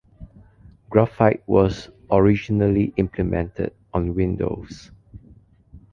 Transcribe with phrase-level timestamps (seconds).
[0.89, 4.89] Graphite was originally implemented on Windows.